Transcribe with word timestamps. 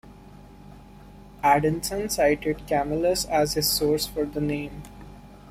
Adanson 1.43 2.09
cited 2.09 2.65
Camellus 2.65 3.23
as 3.25 3.53
his 3.53 3.69
source 3.71 4.07
for 4.07 4.25
the 4.25 4.41
name. 4.41 4.81